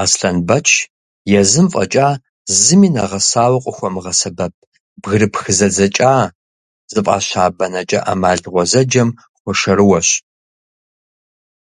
[0.00, 0.68] Аслъэнбэч
[1.40, 2.08] езым фӏэкӏа
[2.60, 4.54] зыми нэгъэсауэ къыхуэмыгъэсэбэп
[5.02, 6.12] «бгырыпх зэдзэкӏа»
[6.92, 9.08] зыфӏаща бэнэкӏэ ӏэмал гъуэзэджэм
[9.40, 10.08] хуэшэрыуэщ.